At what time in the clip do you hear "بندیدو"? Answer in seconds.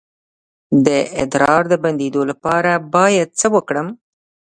1.83-2.21